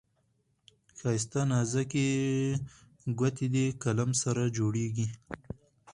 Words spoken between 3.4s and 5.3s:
دې قلم سره جوړیږي.